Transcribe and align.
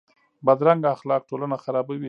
بدرنګه 0.45 0.89
اخلاق 0.95 1.21
ټولنه 1.29 1.57
خرابوي 1.63 1.99